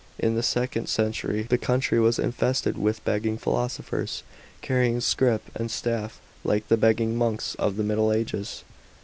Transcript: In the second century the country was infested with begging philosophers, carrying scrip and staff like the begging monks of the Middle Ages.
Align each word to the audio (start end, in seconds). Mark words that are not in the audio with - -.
In 0.17 0.33
the 0.33 0.41
second 0.41 0.87
century 0.89 1.43
the 1.43 1.59
country 1.59 1.99
was 1.99 2.17
infested 2.17 2.75
with 2.75 3.05
begging 3.05 3.37
philosophers, 3.37 4.23
carrying 4.63 4.99
scrip 4.99 5.43
and 5.53 5.69
staff 5.69 6.19
like 6.43 6.67
the 6.69 6.75
begging 6.75 7.15
monks 7.15 7.53
of 7.59 7.77
the 7.77 7.83
Middle 7.83 8.11
Ages. 8.11 8.63